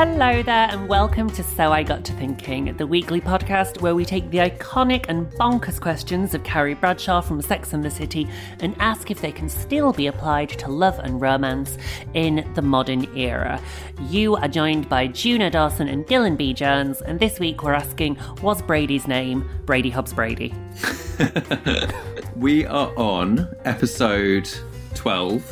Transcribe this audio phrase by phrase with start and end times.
[0.00, 4.06] Hello there, and welcome to So I Got to Thinking, the weekly podcast where we
[4.06, 8.26] take the iconic and bonkers questions of Carrie Bradshaw from Sex and the City
[8.60, 11.76] and ask if they can still be applied to love and romance
[12.14, 13.60] in the modern era.
[14.08, 16.54] You are joined by Juno Dawson and Dylan B.
[16.54, 20.54] Jones, and this week we're asking Was Brady's name Brady Hobbs Brady?
[22.36, 24.48] we are on episode
[24.94, 25.42] 12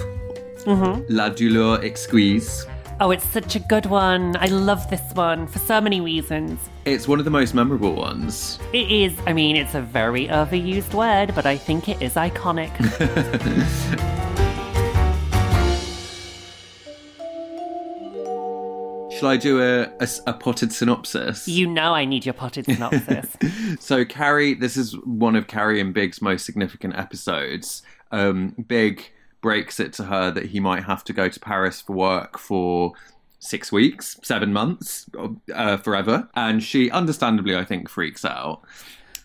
[0.64, 1.04] mm-hmm.
[1.14, 2.66] La Douleur Exquise.
[3.00, 4.34] Oh, it's such a good one.
[4.40, 6.58] I love this one for so many reasons.
[6.84, 8.58] It's one of the most memorable ones.
[8.72, 12.74] It is, I mean, it's a very overused word, but I think it is iconic.
[19.16, 21.46] Shall I do a, a, a potted synopsis?
[21.46, 23.36] you know I need your potted synopsis.
[23.78, 27.82] So, Carrie, this is one of Carrie and Big's most significant episodes.
[28.10, 31.94] Um, Big breaks it to her that he might have to go to Paris for
[31.94, 32.92] work for
[33.38, 35.06] six weeks, seven months,
[35.54, 36.28] uh, forever.
[36.34, 38.62] And she, understandably, I think, freaks out.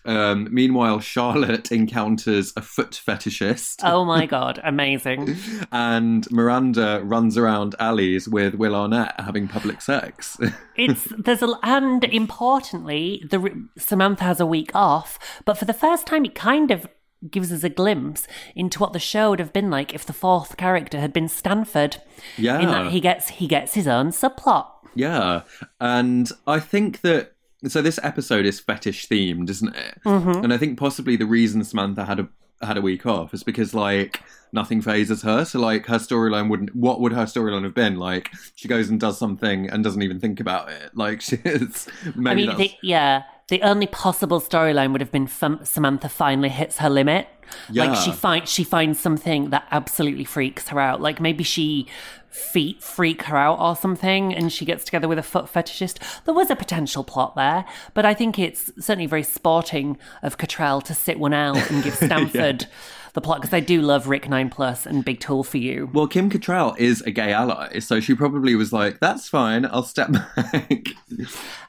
[0.06, 3.80] Um, meanwhile, Charlotte encounters a foot fetishist.
[3.82, 5.34] oh my god, amazing.
[5.72, 10.38] and Miranda runs around alleys with Will Arnett having public sex.
[10.76, 16.04] It's there's a and importantly, the Samantha has a week off, but for the first
[16.04, 16.88] time, it kind of
[17.30, 20.56] gives us a glimpse into what the show would have been like if the fourth
[20.56, 21.98] character had been Stanford.
[22.36, 22.60] Yeah.
[22.60, 24.66] in that he gets he gets his own subplot.
[24.94, 25.42] yeah,
[25.80, 27.32] and I think that
[27.66, 27.80] so.
[27.82, 29.98] This episode is fetish themed, isn't it?
[30.04, 30.44] Mm-hmm.
[30.44, 32.28] And I think possibly the reason Samantha had a
[32.62, 34.20] had a week off is because like
[34.52, 35.44] nothing phases her.
[35.44, 36.74] So like her storyline wouldn't.
[36.76, 37.96] What would her storyline have been?
[37.96, 40.96] Like she goes and does something and doesn't even think about it.
[40.96, 46.48] Like she's maybe I mean, yeah, the only possible storyline would have been Samantha finally
[46.48, 47.28] hits her limit.
[47.70, 47.84] Yeah.
[47.84, 51.00] Like she finds she finds something that absolutely freaks her out.
[51.00, 51.86] Like maybe she
[52.30, 56.24] feet freak her out or something, and she gets together with a foot fetishist.
[56.24, 60.82] There was a potential plot there, but I think it's certainly very sporting of Cattrall
[60.84, 62.66] to sit one out and give Stanford
[63.14, 65.88] the plot because I do love Rick Nine Plus and Big Tool for You.
[65.92, 69.64] Well, Kim Cattrall is a gay ally, so she probably was like, "That's fine.
[69.66, 70.88] I'll step back."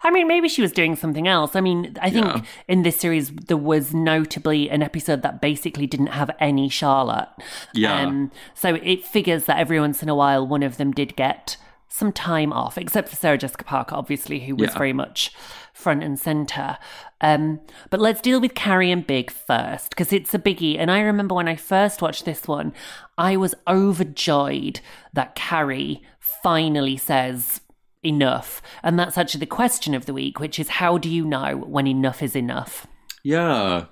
[0.04, 1.56] I mean, maybe she was doing something else.
[1.56, 2.42] I mean, I think Yeah.
[2.68, 7.30] in this series there was notably an episode that basically didn't have any Charlotte.
[7.74, 8.02] Yeah.
[8.02, 11.58] Um, so it figures that every once in a while one of them did get
[11.88, 14.78] some time off, except for Sarah Jessica Parker, obviously, who was Yeah.
[14.78, 15.32] very much
[15.76, 16.78] front and center.
[17.22, 17.60] Um,
[17.90, 20.80] but let's deal with Carrie and Big first, because it's a biggie.
[20.80, 22.74] And I remember when I first watched this one,
[23.18, 24.80] I was overjoyed
[25.14, 26.02] that Carrie
[26.42, 27.62] finally says
[28.04, 28.62] enough.
[28.84, 31.88] And that's actually the question of the week, which is how do you know when
[31.88, 32.88] enough is enough?
[33.24, 33.86] Yeah.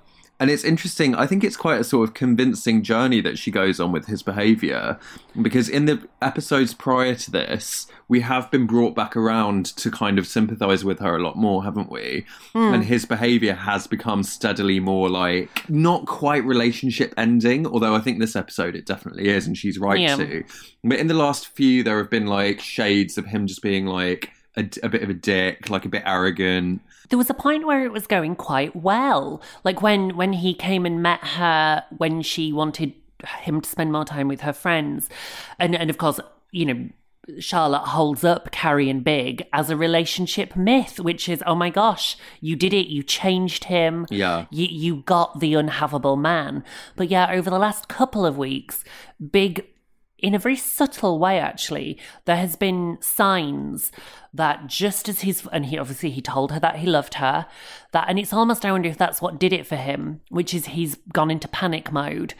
[0.44, 1.14] And it's interesting.
[1.14, 4.22] I think it's quite a sort of convincing journey that she goes on with his
[4.22, 4.98] behavior.
[5.40, 10.18] Because in the episodes prior to this, we have been brought back around to kind
[10.18, 12.26] of sympathize with her a lot more, haven't we?
[12.52, 12.74] Hmm.
[12.74, 18.18] And his behavior has become steadily more like not quite relationship ending, although I think
[18.20, 20.16] this episode it definitely is, and she's right Yeah.
[20.16, 20.44] to.
[20.84, 24.28] But in the last few, there have been like shades of him just being like
[24.58, 26.82] a, a bit of a dick, like a bit arrogant.
[27.08, 29.42] There was a point where it was going quite well.
[29.62, 32.94] Like when when he came and met her when she wanted
[33.42, 35.08] him to spend more time with her friends.
[35.58, 36.20] And and of course,
[36.50, 36.88] you know,
[37.38, 42.16] Charlotte holds up Carrie and Big as a relationship myth, which is, oh my gosh,
[42.40, 44.06] you did it, you changed him.
[44.10, 44.46] Yeah.
[44.50, 46.64] You you got the unhavable man.
[46.96, 48.84] But yeah, over the last couple of weeks,
[49.30, 49.66] Big
[50.18, 53.92] in a very subtle way, actually, there has been signs
[54.32, 57.46] that just as he's, and he obviously he told her that he loved her,
[57.92, 60.66] that, and it's almost, I wonder if that's what did it for him, which is
[60.66, 62.34] he's gone into panic mode.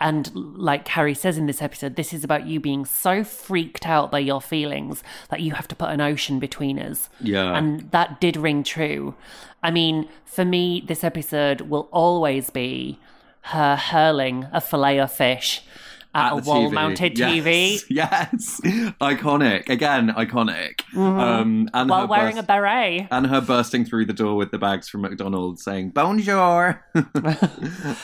[0.00, 4.10] And like Carrie says in this episode, this is about you being so freaked out
[4.10, 7.08] by your feelings that you have to put an ocean between us.
[7.20, 7.56] Yeah.
[7.56, 9.14] And that did ring true.
[9.62, 13.00] I mean, for me, this episode will always be
[13.42, 15.62] her hurling a fillet of fish
[16.14, 18.60] at, At a wall mounted Yes, TV Yes,
[19.00, 20.82] iconic again, iconic.
[20.96, 21.88] Um, and Mm-hmm.
[21.88, 23.08] while her wearing burst- a beret.
[23.10, 26.84] and her bursting through the door with the bags from McDonald's saying "Bonjour."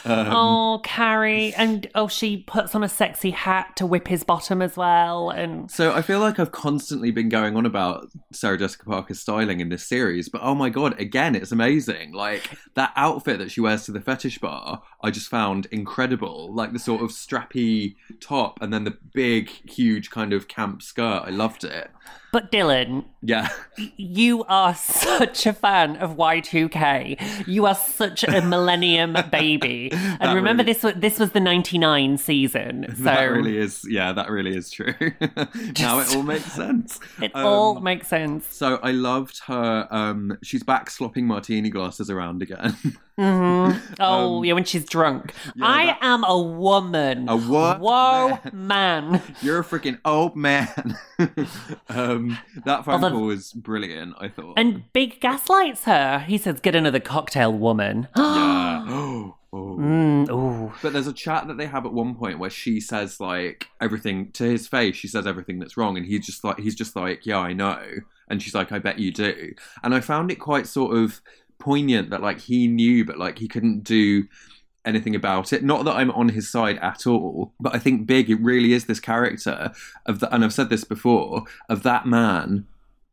[0.07, 1.55] Um, oh, Carrie.
[1.55, 5.31] And oh, she puts on a sexy hat to whip his bottom as well.
[5.31, 9.61] And So I feel like I've constantly been going on about Sarah Jessica Parker's styling
[9.61, 12.13] in this series, but oh my god, again, it's amazing.
[12.13, 16.55] Like that outfit that she wears to the fetish bar, I just found incredible.
[16.55, 21.23] Like the sort of strappy top and then the big, huge kind of camp skirt.
[21.27, 21.91] I loved it.
[22.33, 23.49] But Dylan, Yeah.
[23.97, 27.47] you are such a fan of Y2K.
[27.47, 29.91] You are such a millennium baby.
[29.93, 32.87] And remember really- this was this was the 99 season.
[32.97, 34.95] So that really is, yeah, that really is true.
[35.79, 36.99] now it all makes sense.
[37.23, 38.47] it Um, all makes sense.
[38.53, 39.87] So I loved her.
[39.91, 42.77] Um, she's back slopping martini glasses around again.
[43.17, 45.33] Oh, yeah, when she's drunk.
[45.63, 47.29] I that- am a woman.
[47.29, 49.13] A what Whoa, man?
[49.13, 49.23] man.
[49.41, 50.97] You're a freaking old man.
[51.95, 54.15] Um, that phone Although- call was brilliant.
[54.19, 54.55] I thought.
[54.57, 56.21] And Big gaslights her.
[56.21, 58.85] He says, "Get another cocktail, woman." yeah.
[58.89, 59.37] oh.
[59.53, 59.77] oh.
[59.79, 60.73] Mm.
[60.83, 64.33] But there's a chat that they have at one point where she says like everything
[64.33, 64.97] to his face.
[64.97, 67.83] She says everything that's wrong, and he's just like he's just like, yeah, I know.
[68.29, 69.55] And she's like, I bet you do.
[69.83, 71.21] And I found it quite sort of
[71.59, 74.25] poignant that like he knew, but like he couldn't do
[74.85, 75.63] anything about it.
[75.63, 78.87] Not that I'm on his side at all, but I think Big it really is
[78.87, 79.73] this character
[80.07, 82.67] of the, and I've said this before of that man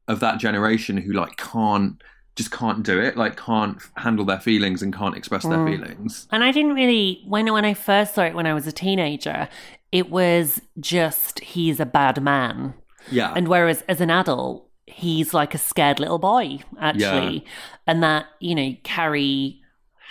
[0.07, 2.01] of that generation who like can't
[2.35, 5.69] just can't do it, like can't handle their feelings and can't express their mm.
[5.69, 6.27] feelings.
[6.31, 9.47] And I didn't really when when I first saw it when I was a teenager,
[9.91, 12.73] it was just he's a bad man.
[13.09, 13.33] Yeah.
[13.35, 17.45] And whereas as an adult, he's like a scared little boy, actually.
[17.87, 19.60] And that, you know, Carrie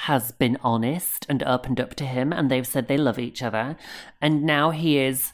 [0.04, 3.76] has been honest and opened up to him, and they've said they love each other.
[4.20, 5.30] And now he is,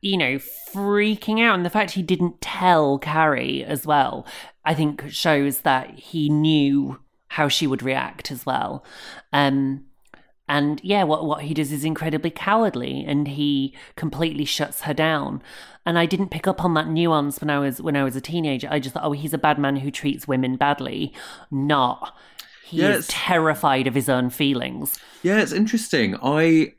[0.00, 0.38] you know,
[0.72, 1.54] freaking out.
[1.54, 4.26] And the fact he didn't tell Carrie as well,
[4.64, 6.98] I think shows that he knew
[7.28, 8.82] how she would react as well.
[9.34, 9.84] Um,
[10.48, 15.42] and yeah, what what he does is incredibly cowardly, and he completely shuts her down.
[15.84, 18.20] And I didn't pick up on that nuance when I was when I was a
[18.22, 18.68] teenager.
[18.70, 21.12] I just thought, oh, he's a bad man who treats women badly.
[21.50, 22.14] Not
[22.64, 24.98] he Yeah, is terrified of his own feelings.
[25.22, 26.16] Yeah, it's interesting.
[26.22, 26.72] I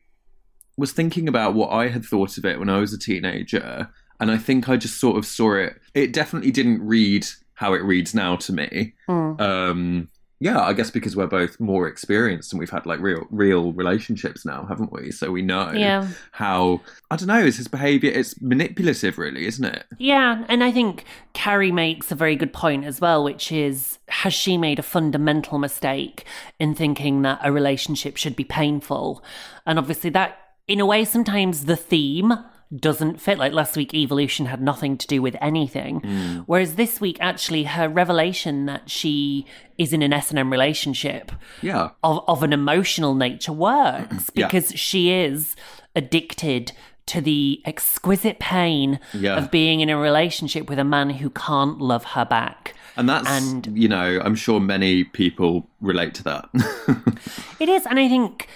[0.78, 3.90] was thinking about what I had thought of it when I was a teenager,
[4.20, 5.80] and I think I just sort of saw it.
[5.94, 8.94] It definitely didn't read how it reads now to me.
[9.40, 10.10] Um,
[10.40, 14.46] yeah, I guess because we're both more experienced and we've had like real, real relationships
[14.46, 15.12] now, haven't we?
[15.12, 16.08] So we know Yeah.
[16.32, 16.82] how.
[17.10, 17.40] I don't know.
[17.40, 18.12] Is his behaviour?
[18.12, 19.86] It's manipulative, really, isn't it?
[19.98, 24.34] Yeah, and I think Carrie makes a very good point as well, which is has
[24.34, 26.26] she made a fundamental mistake
[26.60, 29.24] in thinking that a relationship should be painful?
[29.66, 32.34] And obviously, that, in a way, sometimes the theme
[32.76, 33.38] doesn't fit.
[33.38, 36.02] Like last week, evolution had nothing to do with anything.
[36.02, 36.44] Mm.
[36.48, 39.46] Whereas this week, actually, her revelation that she
[39.78, 41.32] is in an S&M relationship
[41.62, 41.90] Yeah.
[42.04, 44.48] of, of an emotional nature works Yeah.
[44.48, 45.56] because she is
[45.96, 46.72] addicted
[47.08, 49.38] to the exquisite pain Yeah.
[49.38, 52.74] of being in a relationship with a man who can't love her back.
[52.98, 56.50] And that's, And- you know, I'm sure many people relate to that.
[57.60, 58.48] It is, and I think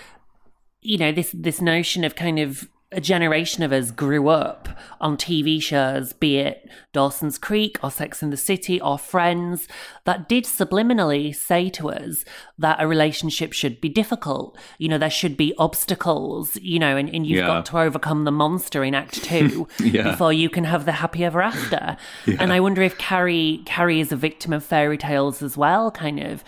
[0.82, 4.68] you know this this notion of kind of a generation of us grew up
[5.00, 9.68] on TV shows, be it Dawson's Creek or Sex in the City or Friends,
[10.06, 12.26] that did subliminally say to us
[12.58, 14.58] that a relationship should be difficult.
[14.80, 17.46] You know, there should be obstacles, you know, and, and you've Yeah.
[17.48, 20.04] got to overcome the monster in Act Two Yeah.
[20.10, 21.96] before you can have the happy ever after.
[22.40, 26.20] And I wonder if Carrie Carrie is a victim of fairy tales as well, kind
[26.20, 26.44] of,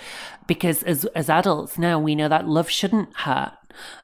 [0.48, 3.53] because as as adults now we know that love shouldn't hurt.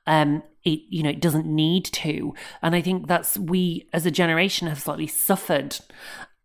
[0.06, 4.12] Um, it you know it doesn't need to, and I think that's we as a
[4.12, 5.78] generation have slightly suffered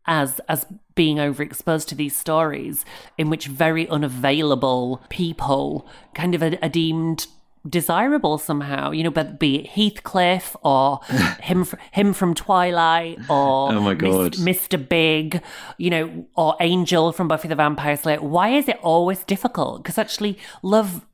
[0.07, 2.85] as as being overexposed to these stories
[3.17, 7.27] in which very unavailable people kind of are, are deemed
[7.69, 11.01] desirable somehow you know but be it heathcliff or
[11.41, 14.33] him him from twilight or Oh my God.
[14.35, 15.41] Mr big
[15.79, 18.21] you know or angel from buffy the vampire slayer.
[18.21, 19.83] Why is it always difficult?
[19.83, 21.07] Because actually love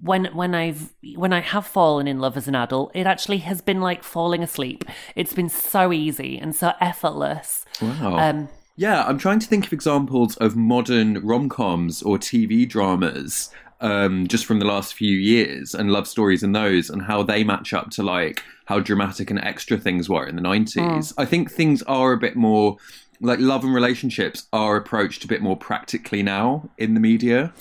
[0.00, 3.60] when when I've when I have fallen in love as an adult, it actually has
[3.60, 4.84] been like falling asleep.
[5.14, 7.64] It's been so easy and so effortless.
[7.80, 8.16] Wow.
[8.18, 13.50] Um, Yeah, I'm trying to think of examples of modern rom coms or TV dramas
[13.80, 17.44] um, just from the last few years and love stories in those and how they
[17.44, 21.12] match up to like how dramatic and extra things were in the 90s.
[21.16, 22.76] I think things are a bit more
[23.20, 27.52] like love and relationships are approached a bit more practically now in the media.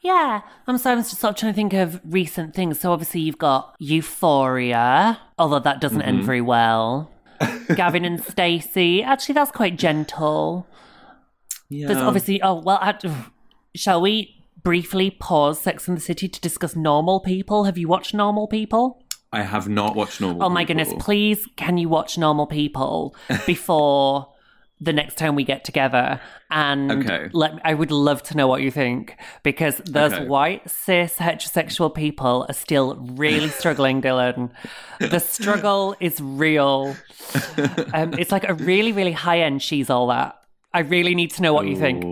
[0.00, 2.80] Yeah, I'm sorry, I'm just sort of trying to think of recent things.
[2.80, 6.26] So obviously you've got Euphoria, although that doesn't end mm-hmm.
[6.26, 7.10] very well.
[7.74, 10.66] Gavin and Stacey, actually that's quite gentle.
[11.68, 11.88] Yeah.
[11.88, 12.94] There's obviously oh well, I,
[13.74, 17.64] shall we briefly pause Sex and the City to discuss Normal People?
[17.64, 19.02] Have you watched Normal People?
[19.32, 24.32] I have not watched Normal Oh my goodness, please can you watch Normal People before
[24.80, 26.20] the next time we get together?
[26.50, 27.28] And Okay.
[27.32, 30.24] let I would love to know what you think because those Okay.
[30.26, 34.50] white cis heterosexual people are still really struggling, Dylan.
[35.00, 36.96] The struggle is real.
[37.92, 40.36] Um, it's like a really, really high end she's all that.
[40.72, 42.04] I really need to know what you think.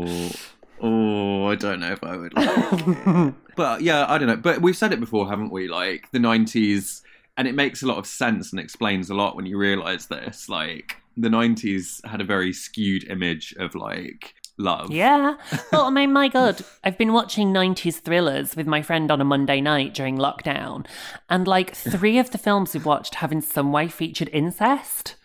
[0.83, 3.35] Oh, I don't know if I would like.
[3.57, 4.37] But yeah, I don't know.
[4.37, 5.67] But we've said it before, haven't we?
[5.67, 7.01] Like the 90s,
[7.39, 10.47] and it makes a lot of sense and explains a lot when you realize this.
[10.51, 14.91] Like the 90s had a very skewed image of like love.
[14.91, 15.37] Yeah.
[15.73, 19.25] Well, I mean, my God, I've been watching 90s thrillers with my friend on a
[19.25, 20.87] Monday night during lockdown,
[21.29, 25.17] and like three of the films we've watched have in some way featured incest.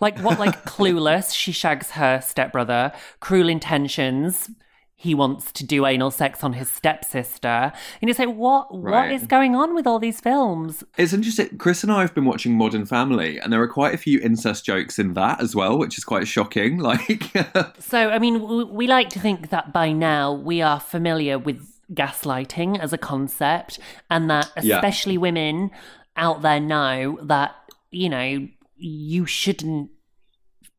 [0.00, 4.50] Like what, like Clueless, she shags her stepbrother, Cruel Intentions,
[4.96, 7.72] he wants to do anal sex on his stepsister.
[8.00, 9.12] And you say, what, what Right.
[9.12, 10.84] is going on with all these films?
[10.96, 11.58] It's interesting.
[11.58, 14.64] Chris and I have been watching Modern Family, and there are quite a few incest
[14.64, 16.78] jokes in that as well, which is quite shocking.
[16.84, 17.32] Like,
[17.78, 22.78] So, I mean, we like to think that by now we are familiar with gaslighting
[22.78, 23.78] as a concept,
[24.10, 24.76] and that Yeah.
[24.76, 25.70] especially women
[26.16, 27.54] out there know that,
[27.90, 28.46] you know,
[28.76, 29.90] you shouldn't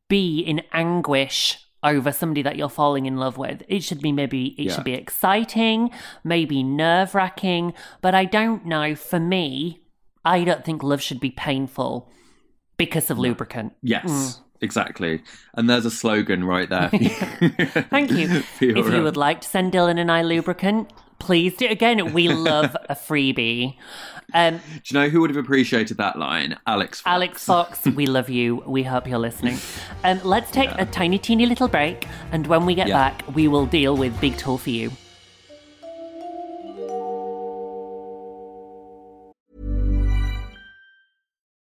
[0.08, 3.62] be in anguish over somebody that you're falling in love with.
[3.68, 4.74] It should be maybe, it Yeah.
[4.74, 5.90] should be exciting,
[6.24, 8.94] maybe nerve wracking, but I don't know.
[8.94, 9.80] For me,
[10.24, 12.10] I don't think love should be painful
[12.76, 13.72] because of lubricant.
[13.82, 14.38] yes, mm.
[14.60, 15.22] exactly.
[15.54, 16.88] And there's a slogan right there.
[17.90, 18.42] Thank you.
[18.60, 18.60] If
[18.92, 21.66] you would like to send Dylan and I lubricant, please do.
[21.66, 23.76] Again, we love a freebie.
[24.34, 26.56] Um, Do you know who would have appreciated that line?
[26.66, 27.00] Alex.
[27.00, 27.06] Fox.
[27.12, 28.62] Alex Fox, we love you.
[28.66, 29.58] We hope you're listening.
[30.04, 33.10] Um, let's take a tiny, teeny little break, and when we get Yeah.
[33.10, 34.90] back, we will deal with Big Tool for You.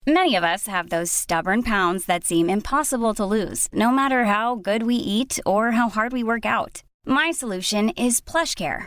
[0.07, 4.57] Many of us have those stubborn pounds that seem impossible to lose, no matter how
[4.57, 6.83] good we eat or how hard we work out.
[7.07, 8.87] My solution is PlushCare.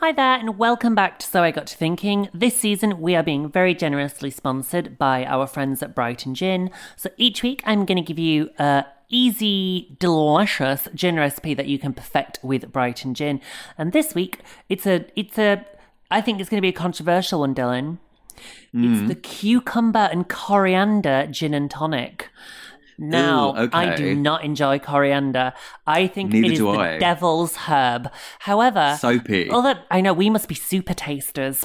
[0.00, 2.28] Hi there, and welcome back to So I Got to Thinking.
[2.34, 6.70] This season, we are being very generously sponsored by our friends at Brighton Gin.
[6.96, 11.78] So each week, I'm going to give you a easy, delicious gin recipe that you
[11.78, 13.40] can perfect with Brighton Gin.
[13.78, 15.64] And this week, it's a, it's a,
[16.10, 17.96] I think it's going to be a controversial one, Dylan.
[18.74, 19.08] It's mm.
[19.08, 22.28] the cucumber and coriander gin and tonic.
[22.98, 23.78] Now, Ooh, okay.
[23.78, 25.52] I do not enjoy coriander.
[25.86, 26.98] I think Neither it is the I.
[26.98, 28.10] devil's herb.
[28.40, 29.50] However, Soapy.
[29.50, 31.64] although I know we must be super tasters.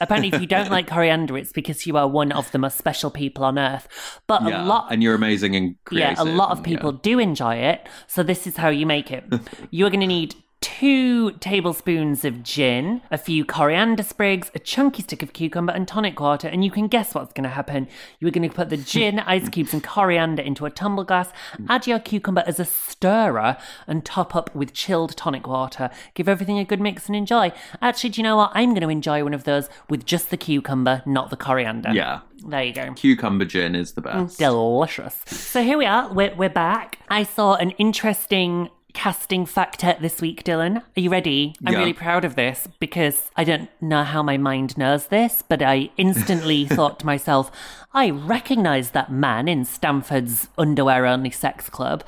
[0.00, 3.10] Apparently, if you don't like coriander, it's because you are one of the most special
[3.10, 3.88] people on earth.
[4.26, 6.18] But yeah, a lot, and you're amazing and creative.
[6.18, 6.98] yeah, a lot of people yeah.
[7.02, 7.88] do enjoy it.
[8.06, 9.24] So this is how you make it.
[9.70, 10.34] you are going to need
[10.64, 16.18] two tablespoons of gin, a few coriander sprigs, a chunky stick of cucumber, and tonic
[16.18, 16.48] water.
[16.48, 17.86] And you can guess what's going to happen.
[18.18, 21.28] You are going to put the gin, ice cubes, and coriander into a tumble glass.
[21.68, 25.90] Add your cucumber as a stirrer, and top up with chilled tonic water.
[26.14, 27.52] Give everything a good mix and enjoy.
[27.82, 28.52] Actually, do you know what?
[28.54, 31.90] I'm going to enjoy one of those with just the cucumber, not the coriander.
[31.92, 32.94] Yeah, There you go.
[32.94, 34.38] cucumber gin is the best.
[34.38, 35.20] Delicious.
[35.26, 36.10] So here we are.
[36.10, 37.00] We're, we're back.
[37.10, 40.78] I saw an interesting casting factor this week, Dylan.
[40.96, 41.54] Are you ready?
[41.66, 45.60] I'm really proud of this because I don't know how my mind knows this, but
[45.60, 47.50] I instantly thought to myself,
[47.92, 52.02] I recognise that man in Stanford's underwear only sex club.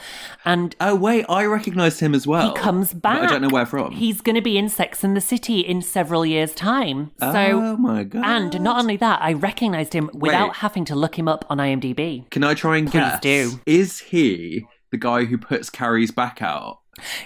[0.45, 2.55] And Oh wait, I recognised him as well.
[2.55, 3.23] he comes back.
[3.23, 3.93] I don't know where from.
[3.93, 7.11] He's going to be in Sex and the City in several years' time.
[7.21, 8.25] So, oh my god!
[8.25, 10.57] and not only that, I recognised him without Wait.
[10.57, 12.29] having to look him up on IMDb.
[12.31, 13.21] Can I try and Please guess?
[13.21, 13.61] do.
[13.67, 16.81] Is he the guy who puts Carrie's back out?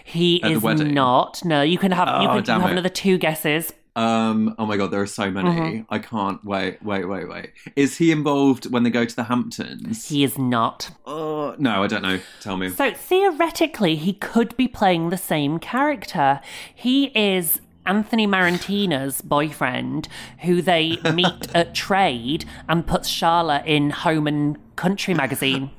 [0.04, 1.44] He is not.
[1.44, 2.72] No, you can have you Oh, can you have it.
[2.72, 3.72] another two guesses.
[3.96, 4.54] Um.
[4.58, 5.50] Oh my god, there are so many.
[5.50, 5.82] Mm-hmm.
[5.94, 6.82] I can't wait.
[6.82, 7.04] Wait.
[7.08, 7.28] Wait.
[7.28, 7.50] Wait.
[7.76, 10.08] Is he involved when they go to the Hamptons?
[10.08, 10.90] He is not.
[11.06, 12.20] Oh no, I don't know.
[12.40, 12.70] Tell me.
[12.70, 16.40] So theoretically, he could be playing the same character.
[16.74, 20.08] He is Anthony Marentino's boyfriend,
[20.42, 25.70] who they meet at trade and puts Charlotte in Home and Country magazine.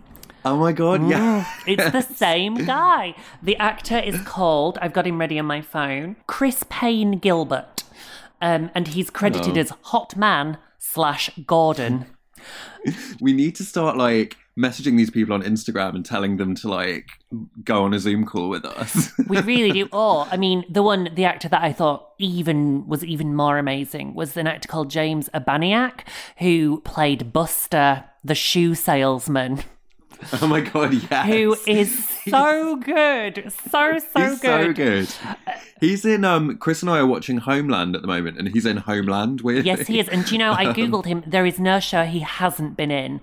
[0.43, 1.07] Oh my god.
[1.07, 1.45] Yeah.
[1.67, 3.15] It's the same guy.
[3.43, 7.83] The actor is called, I've got him ready on my phone, Chris Payne Gilbert.
[8.41, 9.62] Um, and he's credited Oh.
[9.62, 12.05] as Hot Man slash Gordon.
[13.21, 17.07] We need to start like messaging these people on Instagram and telling them to like
[17.63, 19.12] go on a Zoom call with us.
[19.27, 19.88] We really do.
[19.91, 24.15] Or, I mean, the one, the actor that I thought even was even more amazing
[24.15, 26.00] was an actor called James Urbaniak,
[26.38, 29.60] who played Buster, the shoe salesman,
[30.41, 30.93] oh my god.
[30.93, 31.27] Yes.
[31.27, 34.41] who is so good, so so He's good.
[34.41, 35.09] so good.
[35.79, 38.77] He's in um Chris and I are watching Homeland at the moment and he's in
[38.77, 39.69] Homeland weirdly.
[39.71, 40.07] Yes, he is.
[40.10, 41.23] And do you know, I googled him.
[41.25, 43.21] There is no show he hasn't been in.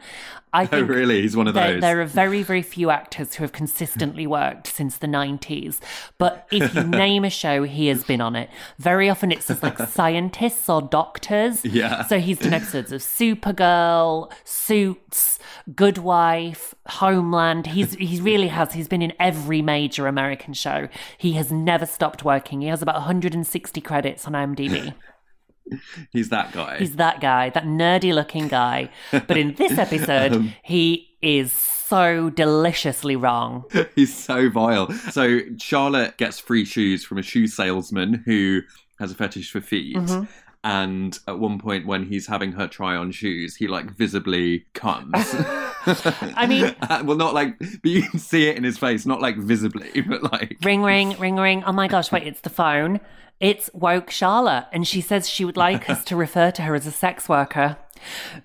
[0.51, 1.21] I Oh think really?
[1.21, 1.83] He's one of there, those.
[1.83, 5.79] there are very, very few actors who have consistently worked since the 90s.
[6.17, 8.49] But if you name a show, he has been on it.
[8.79, 11.67] Very often it's as like scientists or doctors.
[11.67, 12.03] Yeah.
[12.07, 15.39] So he's done episodes of Supergirl, Suits,
[15.77, 17.67] Good Wife, Homeland.
[17.67, 18.73] He's he really has.
[18.73, 20.89] He's been in every major American show.
[21.17, 22.61] He has never stopped working.
[22.63, 24.95] He has about 160 credits on IMDb.
[26.13, 26.79] He's that guy.
[26.79, 28.91] He's that guy, that nerdy looking guy.
[29.11, 33.65] But in this episode, Um, he is so deliciously wrong.
[33.95, 34.91] He's so vile.
[35.11, 38.63] So Charlotte gets free shoes from a shoe salesman who
[38.99, 39.97] has a fetish for feet.
[39.97, 40.25] Mm-hmm.
[40.65, 45.13] And at one point, when he's having her try on shoes, he like visibly comes.
[45.15, 46.75] I mean,
[47.07, 50.23] well, not like, but you can see it in his face, not like visibly, but
[50.33, 50.59] like.
[50.63, 51.63] ring, ring, ring, ring.
[51.65, 53.01] Oh my gosh, wait, it's the phone.
[53.41, 54.67] It's woke Charlotte.
[54.73, 57.77] And she says she would like us to refer to her as a sex worker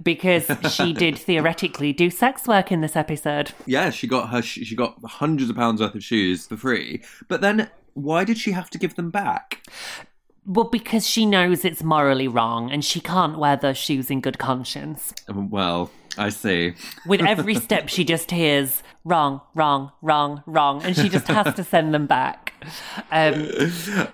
[0.01, 3.53] because she did theoretically do sex work in this episode.
[3.65, 4.43] Yeah, she got her.
[4.43, 7.03] She got hundreds of pounds worth of shoes for free.
[7.27, 9.65] But then, why did she have to give them back?
[10.45, 14.37] Well, because she knows it's morally wrong and she can't wear those shoes in good
[14.39, 15.13] conscience.
[15.33, 16.73] Well, I see.
[17.07, 21.63] With every step, she just hears wrong, wrong, wrong, wrong, and she just has to
[21.63, 22.53] send them back.
[23.11, 23.49] Um,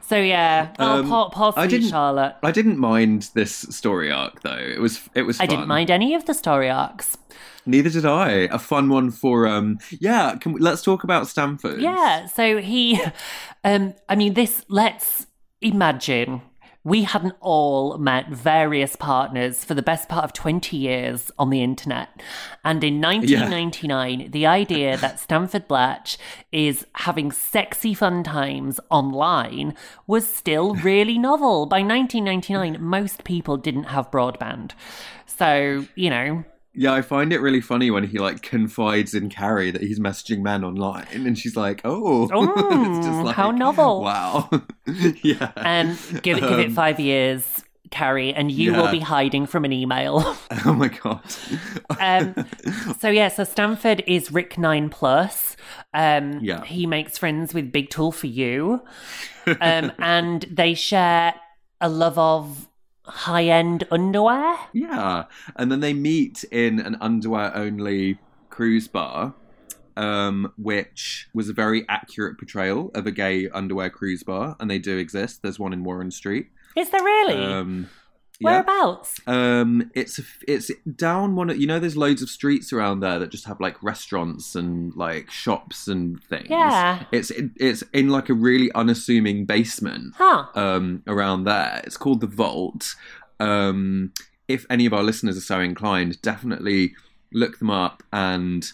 [0.02, 2.36] so yeah, oh, Um, poor, poor I didn't- Charlotte.
[2.44, 4.56] I didn't mind this story arc though.
[4.58, 5.40] It was it was.
[5.40, 7.18] I didn't mind any of the story arcs.
[7.66, 8.30] Neither did I.
[8.52, 9.78] A fun one for um.
[10.00, 11.82] Yeah, can we, let's talk about Stanford.
[11.82, 13.00] Yeah, so he,
[13.64, 14.64] um, I mean, this.
[14.70, 15.28] Let's
[15.62, 16.42] imagine
[16.84, 21.62] we hadn't all met various partners for the best part of 20 years on the
[21.62, 22.22] internet.
[22.64, 26.18] And in 1999, the idea that Stanford Blatch
[26.52, 29.76] is having sexy fun times online
[30.08, 31.66] was still really novel.
[31.66, 34.72] By 1999, most people didn't have broadband.
[35.26, 39.72] So, you know, Yeah, I find it really funny when he like confides in Carrie
[39.72, 44.50] that he's messaging men online, and she's like, "Oh, Oh, how novel." Wow,
[45.24, 45.52] yeah.
[45.58, 47.64] and give it, give it five years.
[47.92, 50.22] Carrie, and you will Um, be hiding from an email.
[50.66, 51.22] oh my god.
[52.00, 52.36] um,
[53.00, 55.58] so yeah, so Stanford is Rick Nine Plus.
[55.92, 56.64] Um, Yeah.
[56.66, 58.84] he makes friends with Big Tool for you,
[59.60, 61.34] um, and they share
[61.82, 62.69] a love of
[63.10, 64.58] high end underwear.
[64.74, 68.18] Yeah, and then they meet in an underwear only
[68.50, 69.34] cruise bar.
[69.98, 74.80] um, which was a very accurate portrayal of a gay underwear cruise bar, and they
[74.80, 75.42] do exist.
[75.42, 76.48] There's one in Warren Street.
[76.78, 77.36] Is there really?
[77.44, 77.90] Um,
[78.40, 78.50] yeah.
[78.52, 79.20] Whereabouts?
[79.28, 81.50] Um, it's a, it's down one.
[81.50, 84.96] Of, you know, there's loads of streets around there that just have like restaurants and
[84.96, 86.48] like shops and things.
[86.50, 87.04] Yeah.
[87.12, 90.14] It's it, it's in like a really unassuming basement.
[90.18, 90.46] Huh.
[90.56, 92.96] Um, around there, it's called the Vault.
[93.40, 94.14] Um,
[94.48, 96.94] if any of our listeners are so inclined, definitely
[97.32, 98.72] look them up and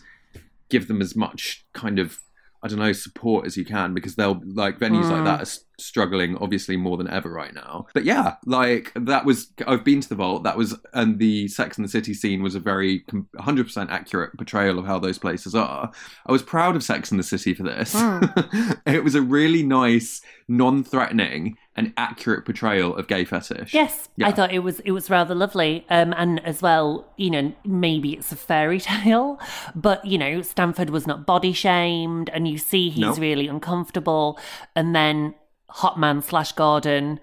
[0.69, 2.19] give them as much kind of
[2.65, 5.43] I don't know support as you can because they'll like venues like that mm.
[5.43, 7.85] are struggling obviously more than ever right now.
[7.93, 10.45] But yeah, like that was I've been to the vault.
[10.45, 14.79] That was and the Sex and the City scene was a very 100% accurate portrayal
[14.79, 15.91] of how those places are.
[16.25, 17.93] I was proud of Sex and the City for this.
[17.93, 18.81] Mm.
[18.87, 23.73] it was a really nice, non-threatening and accurate portrayal of gay fetish.
[23.73, 24.27] Yes, Yeah.
[24.27, 28.13] I thought it was it was rather lovely, um, and as well, you know, maybe
[28.13, 29.39] it's a fairy tale,
[29.75, 33.13] but you know, Stanford was not body shamed, and you see he's No.
[33.15, 34.39] really uncomfortable,
[34.75, 35.35] and then
[35.69, 37.19] Hot Man slash Gordon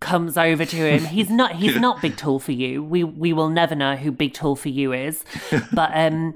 [0.00, 1.04] comes over to him.
[1.06, 2.84] He's not he's not Big Tool for you.
[2.84, 5.24] We we will never know who Big Tool for you is,
[5.72, 6.34] but um,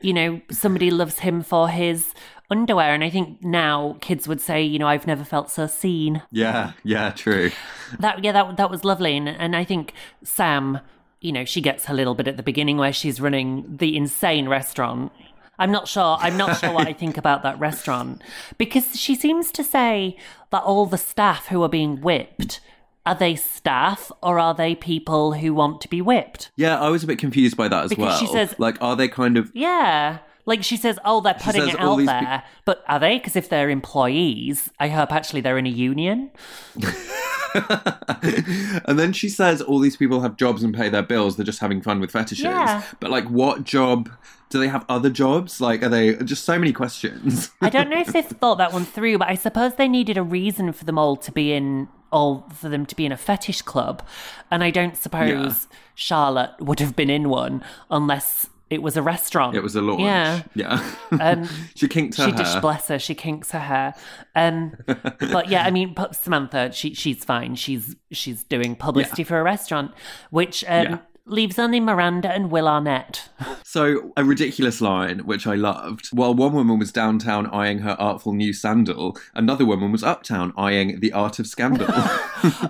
[0.00, 2.12] you know, somebody loves him for his
[2.54, 6.22] underwear, and I think now kids would say, you know, I've never felt so seen.
[6.30, 7.50] Yeah, yeah, true.
[7.98, 9.16] that yeah that that was lovely.
[9.16, 10.80] And and I think Sam
[11.20, 14.48] you know she gets her little bit at the beginning where she's running the insane
[14.48, 15.10] restaurant.
[15.58, 18.22] I'm not sure I'm not sure what I think about that restaurant.
[18.58, 20.16] Because she seems to say
[20.50, 22.60] that all the staff who are being whipped
[23.06, 26.50] are they staff or are they people who want to be whipped?
[26.56, 28.18] Yeah, I was a bit confused by that as Because well.
[28.18, 31.74] she says- like, are they kind of yeah like she says oh they're putting says
[31.74, 35.40] it all out these there but are they because if they're employees I hope actually
[35.40, 36.30] they're in a union
[37.54, 41.36] and then she says all these people have jobs and pay their bills.
[41.36, 42.44] They're just having fun with fetishes.
[42.44, 42.82] Yeah.
[43.00, 44.10] But like, what job?
[44.50, 45.60] Do they have other jobs?
[45.60, 47.50] Like, are they just so many questions?
[47.60, 50.22] I don't know if they've thought that one through, but I suppose they needed a
[50.22, 53.62] reason for them all to be in all for them to be in a fetish
[53.62, 54.06] club.
[54.50, 59.54] And I don't suppose Charlotte would have been in one unless it was a restaurant.
[59.56, 60.00] it was a launch.
[60.00, 60.42] Yeah.
[60.54, 60.94] Yeah.
[61.12, 62.60] Um, she kinked her she hair.
[62.60, 62.98] bless her.
[62.98, 63.94] She kinks her hair.
[64.34, 67.54] Um, but yeah, I mean, Samantha, she she's fine.
[67.56, 69.92] She's she's doing publicity for a restaurant,
[70.30, 70.98] which um, Yeah.
[71.26, 73.28] Leaves only Miranda and Will Arnett.
[73.66, 76.06] So, a ridiculous line, which I loved.
[76.12, 81.00] While one woman was downtown eyeing her artful new sandal, another woman was uptown eyeing
[81.00, 81.88] the art of scandal.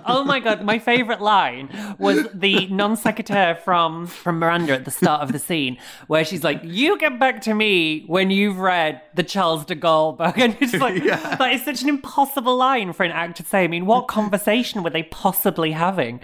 [0.07, 4.89] oh my god, my favorite line was the non sequitur from from Miranda at the
[4.89, 8.99] start of the scene, where she's like, "You get back to me when you've read
[9.13, 13.03] the Charles de Gaulle book," and it's like that is such an impossible line for
[13.03, 13.65] an actor to say.
[13.65, 16.19] I mean, what conversation were they possibly having?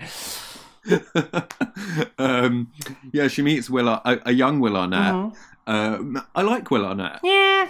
[2.18, 2.72] um,
[3.12, 5.14] yeah, she meets Will, Ar- a, a young Will Arnett.
[5.14, 5.36] Mm-hmm.
[5.72, 7.20] Um, I like Will Arnett.
[7.24, 7.68] Yeah,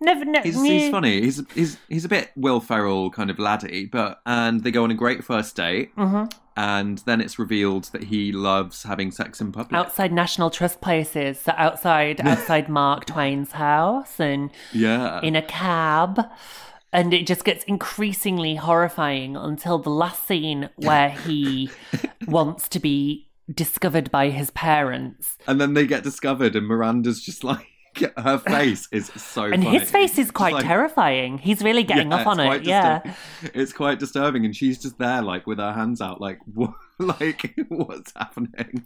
[0.00, 0.46] never, never.
[0.46, 1.20] He's, he's funny.
[1.22, 4.90] He's he's he's a bit Will Ferrell kind of laddie, but and they go on
[4.90, 6.24] a great first date, Mm-hmm.
[6.56, 9.78] and then it's revealed that he loves having sex in public.
[9.78, 16.20] Outside National Trust places, so outside outside Mark Twain's house, and yeah, in a cab.
[16.96, 21.70] And it just gets increasingly horrifying until the last scene where he
[22.26, 25.36] wants to be discovered by his parents.
[25.46, 27.66] and then they get discovered, and Miranda's just like
[28.18, 29.44] her face is so.
[29.44, 29.78] And funny.
[29.78, 31.38] his face is quite like- terrifying.
[31.38, 32.64] He's really getting Yeah, up on it.
[32.64, 33.14] Yeah.
[33.54, 36.72] it's quite disturbing, and she's just there, like with her hands out, like what,
[37.18, 38.84] like what's happening?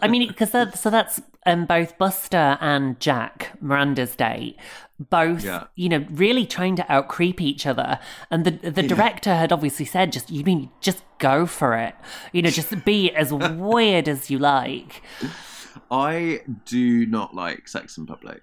[0.00, 4.56] I mean, because that, so that's um, both Buster and Jack, Miranda's date,
[4.98, 5.64] both, Yeah.
[5.74, 7.98] you know, really trying to out creep each other.
[8.30, 11.94] And the the director had obviously said, just you mean just go for it,
[12.32, 15.02] you know, just be as weird as you like.
[15.90, 18.42] I do not like sex in public.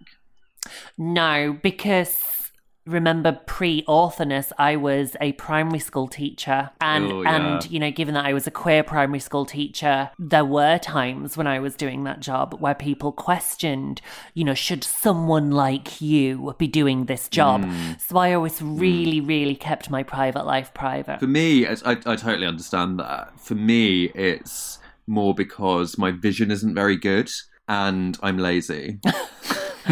[0.97, 2.44] No, because
[2.85, 7.35] remember pre-authorness I was a primary school teacher and Oh, yeah.
[7.35, 11.35] and you know given that I was a queer primary school teacher there were times
[11.35, 14.01] when I was doing that job where people questioned
[14.33, 17.93] you know should someone like you be doing this job Hmm.
[17.97, 22.45] so I always really really kept my private life private For me, I, I totally
[22.47, 23.39] understand that.
[23.39, 27.29] For me, it's more because my vision isn't very good
[27.67, 28.99] and I'm lazy.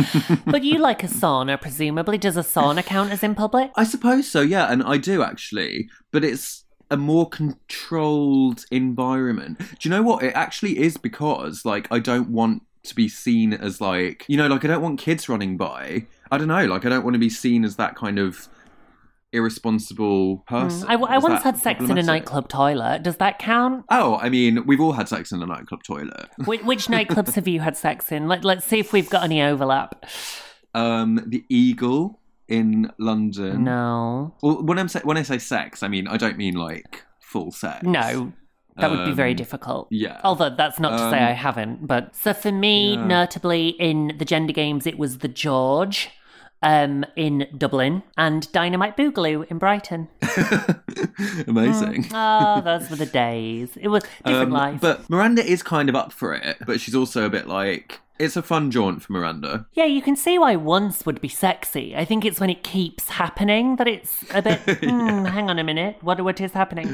[0.45, 4.29] but you like a sauna presumably does a sauna count as in public I suppose
[4.29, 9.57] so, yeah, and I do actually, but it's a more controlled environment.
[9.57, 10.23] Do you know what?
[10.23, 14.47] It actually is because, like, I don't want to be seen as, like, you know,
[14.47, 16.05] like, I don't want kids running by.
[16.31, 18.47] I don't know, like, I don't want to be seen as that kind of
[19.33, 20.87] irresponsible person.
[20.87, 24.65] I, I once had sex in a nightclub toilet does that count Oh, I mean,
[24.65, 26.29] we've all had sex in a nightclub toilet.
[26.45, 28.27] Which, which nightclubs have you had sex in?
[28.27, 30.05] Let, let's see if we've got any overlap.
[30.73, 33.63] Um, the Eagle in London.
[33.63, 34.33] No.
[34.41, 37.51] Well, when I'm say, when I say sex, I mean I don't mean like full
[37.51, 37.83] sex.
[37.83, 38.33] No.
[38.77, 39.87] That would be very Um, difficult.
[39.91, 40.19] yeah.
[40.23, 41.85] Although that's not to say Um, I haven't.
[41.85, 43.05] But so for me, Yeah.
[43.05, 46.09] notably in the gender games, it was the George
[46.63, 50.07] um, in Dublin and Dynamite Boogaloo in Brighton.
[51.47, 52.07] Amazing.
[52.13, 53.77] Oh, those were the days.
[53.77, 54.81] It was different Um, life.
[54.81, 58.35] But Miranda is kind of up for it, but she's also a bit like it's
[58.35, 59.65] a fun jaunt for Miranda.
[59.73, 61.95] Yeah, you can see why once would be sexy.
[61.95, 64.59] I think it's when it keeps happening that it's a bit.
[64.83, 66.93] hmm, hang on a minute, what what is happening?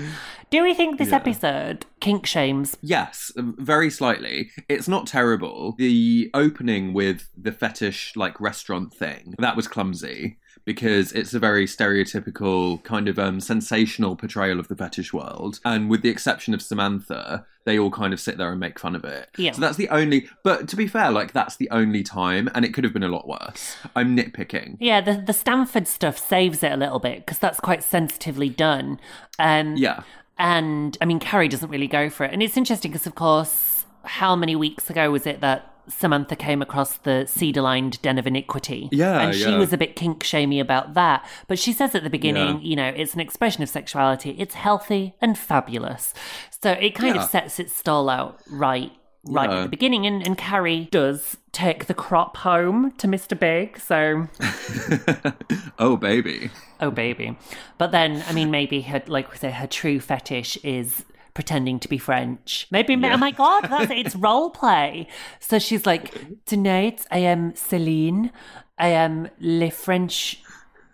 [0.49, 1.17] Do we think this Yeah.
[1.17, 2.77] episode kink shames?
[2.81, 4.49] Yes, very slightly.
[4.67, 5.75] It's not terrible.
[5.77, 10.37] The opening with the fetish like restaurant thing that was clumsy
[10.69, 15.89] because it's a very stereotypical kind of um, sensational portrayal of the fetish world, and
[15.89, 19.03] with the exception of Samantha, they all kind of sit there and make fun of
[19.03, 19.29] it.
[19.35, 19.53] Yeah.
[19.53, 20.29] So that's the only.
[20.43, 23.07] But to be fair, like that's the only time, and it could have been a
[23.07, 23.77] lot worse.
[23.95, 24.77] I'm nitpicking.
[24.79, 28.99] Yeah, the the Stanford stuff saves it a little bit because that's quite sensitively done.
[29.39, 30.03] Um, Yeah.
[30.37, 32.31] And I mean, Carrie doesn't really go for it.
[32.31, 36.61] And it's interesting because, of course, how many weeks ago was it that Samantha came
[36.61, 38.89] across the cedar lined den of iniquity?
[38.91, 39.57] Yeah, And she yeah.
[39.57, 41.27] was a bit kink shamey about that.
[41.47, 42.69] But she says at the beginning, Yeah.
[42.69, 46.13] you know, it's an expression of sexuality, it's healthy and fabulous.
[46.61, 47.23] So it kind Yeah.
[47.23, 48.91] of sets its stall out right.
[49.25, 53.37] Right at the beginning, and, and Carrie does take the crop home to Mr.
[53.37, 53.77] Big.
[53.77, 54.27] So
[55.79, 56.49] oh baby.
[56.81, 57.37] Oh, baby.
[57.77, 61.87] But then, I mean, maybe her, like we say, her true fetish is pretending to
[61.87, 62.67] be French.
[62.71, 65.07] Maybe, oh my God, that's it's role play.
[65.39, 68.31] So she's like, tonight I am Celine.
[68.77, 70.41] I am le French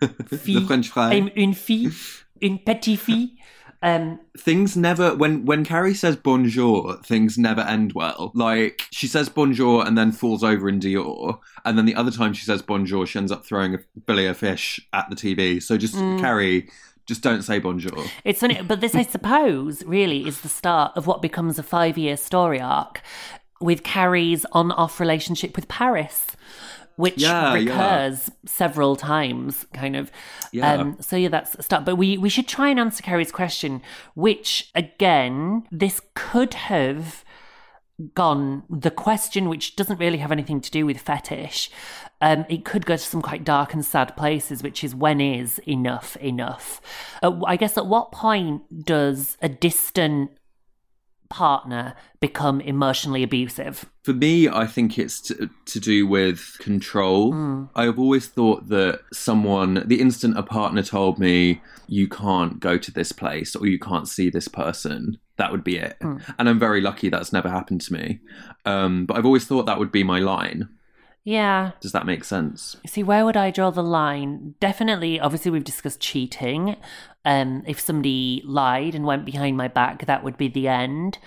[0.28, 0.60] fille.
[0.60, 1.14] The French fry.
[1.14, 1.92] I'm une fille,
[2.42, 3.30] une petite fille.
[3.82, 8.32] Um, things never when when Carrie says bonjour, things never end well.
[8.34, 12.32] Like she says bonjour and then falls over in Dior, and then the other time
[12.32, 15.62] she says bonjour, she ends up throwing a fillet of fish at the TV.
[15.62, 16.68] So just Carrie,
[17.06, 18.04] just don't say bonjour.
[18.24, 21.96] It's funny, but this, I suppose, really is the start of what becomes a five
[21.96, 23.00] year story arc
[23.60, 26.26] with Carrie's on off relationship with Paris,
[26.96, 27.70] which Yeah, yeah.
[27.70, 30.10] recurs several times, kind of.
[30.52, 30.72] Yeah.
[30.72, 31.84] Um, so, yeah, that's start.
[31.84, 33.82] But we, we should try and answer Carrie's question,
[34.14, 37.24] which, again, this could have
[38.14, 38.62] gone.
[38.68, 41.70] The question which doesn't really have anything to do with fetish
[42.20, 45.58] um it could go to some quite dark and sad places which is when is
[45.60, 46.80] enough enough?
[47.22, 50.30] Uh, i guess at what point does a distant
[51.28, 57.34] partner become emotionally abusive For me, I think it's to, to do with control.
[57.74, 62.92] I've always thought that someone, the instant a partner told me, you can't go to
[62.92, 65.96] this place or you can't see this person, that would be it.
[66.38, 68.20] And I'm very lucky that's never happened to me.
[68.64, 70.68] Um, but I've always thought that would be my line.
[71.26, 72.76] Yeah Does that make sense?
[72.86, 74.54] See, where would I draw the line?
[74.60, 76.76] Definitely, obviously, we've discussed cheating.
[77.24, 81.18] Um, if somebody lied and went behind my back, that would be the end.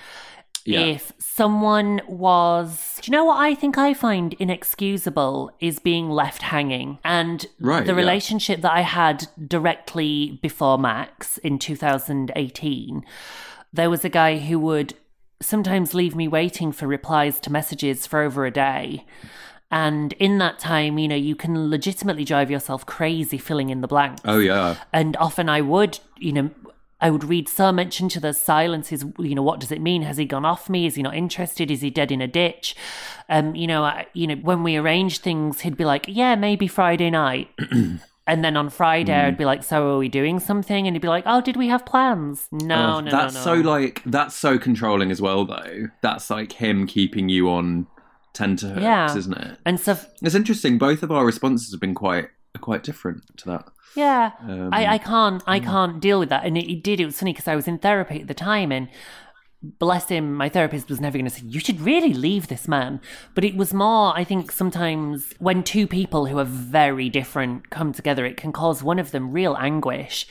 [0.66, 0.80] Yeah.
[0.80, 6.44] If someone was, do you know what I think I find inexcusable is being left
[6.44, 7.00] hanging.
[7.04, 7.98] And Right, the yeah.
[7.98, 13.04] relationship that I had directly before Max in 2018,
[13.74, 14.94] there was a guy who would
[15.42, 19.06] sometimes leave me waiting for replies to messages for over a day.
[19.72, 23.88] And in that time, you know, you can legitimately drive yourself crazy filling in the
[23.88, 24.22] blanks.
[24.26, 24.78] Oh, yeah.
[24.92, 26.50] And often I would, you know,
[27.02, 29.06] I would read so much into the silences.
[29.20, 30.02] You know, what does it mean?
[30.02, 30.86] Has he gone off me?
[30.88, 31.70] Is he not interested?
[31.72, 32.76] Is he dead in a ditch?
[33.30, 36.68] Um, you know, I, you know, when we arranged things, he'd be like, "Yeah, maybe
[36.68, 37.50] Friday night."
[38.28, 39.26] and then on Friday, Mm.
[39.28, 41.68] I'd be like, "So are we doing something?" And he'd be like, "Oh, did we
[41.70, 43.44] have plans?" No, Oh, no, that's no, no.
[43.62, 45.88] so like that's so controlling as well though.
[46.02, 47.88] That's like him keeping you on
[48.34, 49.16] tenterhooks, Yeah.
[49.16, 49.58] isn't it?
[49.66, 50.78] And so, It's interesting.
[50.78, 52.30] Both of our responses have been quite
[52.62, 53.66] quite different to that.
[53.96, 57.00] Yeah, Um, I, I can't I can't deal with that, and it, it did.
[57.00, 58.90] It was funny because I was in therapy at the time, and
[59.62, 63.02] bless him, my therapist was never going to say you should really leave this man.
[63.36, 67.92] But it was more, I think, sometimes when two people who are very different come
[67.92, 70.28] together, it can cause one of them real anguish.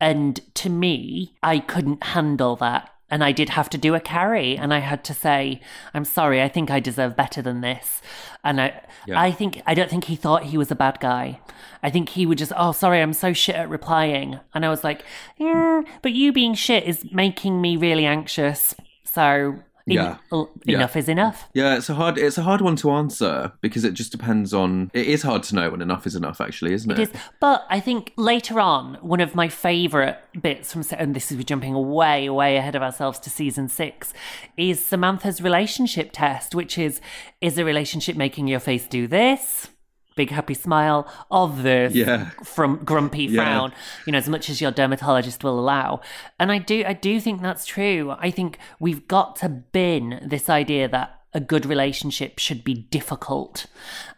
[0.00, 2.88] And to me, I couldn't handle that.
[3.10, 5.60] And I did have to do a Carrie, and I had to say,
[5.94, 6.40] "I'm sorry.
[6.42, 8.00] I think I deserve better than this."
[8.44, 9.20] And I, Yeah.
[9.20, 11.40] I think I don't think he thought he was a bad guy.
[11.82, 14.84] I think he would just, "Oh, sorry, I'm so shit at replying." And I was
[14.84, 15.04] like,
[15.38, 20.16] "Yeah, but you being shit is making me really anxious." So, Yeah.
[20.32, 20.76] l- Yeah.
[20.76, 21.48] enough is enough.
[21.54, 24.90] Yeah, it's a hard it's a hard one to answer because it just depends on.
[24.94, 26.98] It is hard to know when enough is enough, actually, isn't it?
[26.98, 31.30] It is, but I think later on, one of my favourite bits from, and this
[31.32, 34.12] is we're jumping way, way ahead of ourselves to season six,
[34.56, 37.00] is Samantha's relationship test, which is:
[37.40, 39.68] is a relationship making your face do this?
[40.16, 42.30] Big happy smile of the Yeah.
[42.44, 43.42] from grumpy Yeah.
[43.44, 43.72] frown
[44.06, 46.00] you know as much as your dermatologist will allow
[46.38, 50.50] and i do i do think that's true i think we've got to bin this
[50.50, 53.66] idea that a good relationship should be difficult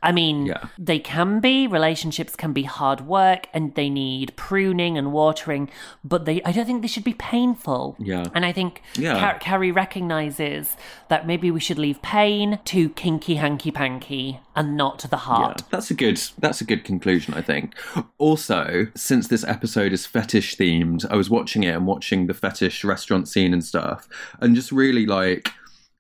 [0.03, 0.65] i mean Yeah.
[0.79, 5.69] they can be relationships can be hard work and they need pruning and watering
[6.03, 8.25] but they i don't think they should be painful Yeah.
[8.35, 9.19] and i think Yeah.
[9.19, 10.77] Car- carrie recognizes
[11.09, 15.61] that maybe we should leave pain to kinky hanky panky and not to the heart
[15.61, 17.75] Yeah, that's a good that's a good conclusion, I think.
[18.19, 22.85] Also, since this episode is fetish themed, I was watching it and watching the fetish
[22.85, 24.09] restaurant scene and stuff,
[24.41, 25.51] and just really like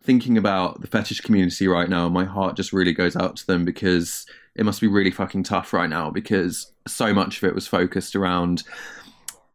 [0.02, 2.08] thinking about the fetish community right now.
[2.08, 5.72] My heart just really goes out to them because it must be really fucking tough
[5.72, 8.64] right now because so much of it was focused around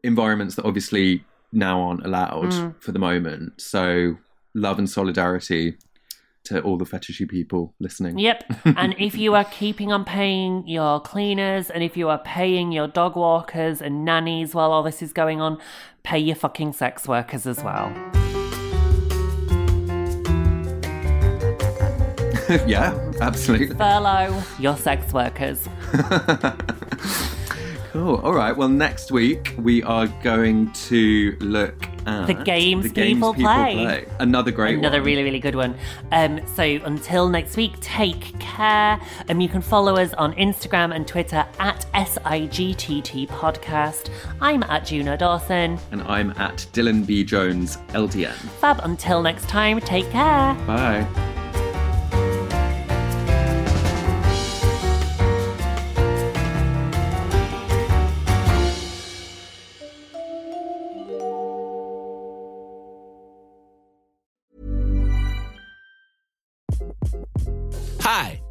[0.04, 2.82] environments that obviously now aren't allowed mm.
[2.82, 3.62] for the moment.
[3.62, 4.18] So,
[4.54, 5.78] love and solidarity
[6.46, 8.18] to all the fetishy people listening.
[8.18, 8.44] Yep.
[8.66, 12.88] and if you are keeping on paying your cleaners and if you are paying your
[12.88, 15.60] dog walkers and nannies while all this is going on,
[16.04, 18.37] pay your fucking sex workers as well.
[22.68, 23.76] yeah, absolutely.
[23.76, 25.68] Furlough your sex workers.
[27.98, 28.18] Cool.
[28.18, 28.56] All right.
[28.56, 34.06] Well, next week we are going to look at The games people play.
[34.20, 35.06] Another great Another one.
[35.06, 35.76] really, really good one.
[36.12, 39.00] Um, so until next week, take care.
[39.30, 44.12] Um, you can follow us on Instagram and Twitter at SIGTT Podcast.
[44.42, 45.80] I'm at Juno Dawson.
[45.92, 48.36] And I'm at Dylan B Jones LDN.
[48.60, 50.54] Fab, until next time, take care.
[50.68, 51.27] Bye.